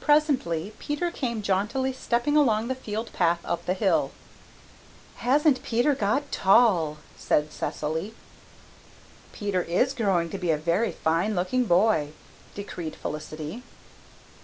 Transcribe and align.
Presently 0.00 0.72
Peter 0.78 1.10
came 1.10 1.42
jauntily 1.42 1.92
stepping 1.92 2.36
along 2.36 2.68
the 2.68 2.76
field 2.76 3.12
path 3.12 3.40
up 3.44 3.66
the 3.66 3.74
hill. 3.74 4.12
"Hasn't 5.16 5.64
Peter 5.64 5.96
got 5.96 6.30
tall?" 6.30 6.98
said 7.16 7.50
Cecily. 7.50 8.14
"Peter 9.32 9.62
is 9.62 9.92
growing 9.92 10.30
to 10.30 10.38
be 10.38 10.52
a 10.52 10.56
very 10.56 10.92
fine 10.92 11.34
looking 11.34 11.64
boy," 11.64 12.12
decreed 12.54 12.94
Felicity. 12.94 13.64